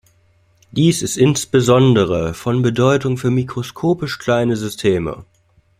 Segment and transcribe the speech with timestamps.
[0.71, 5.25] Dies ist insbesondere von Bedeutung für mikroskopisch kleine Systeme.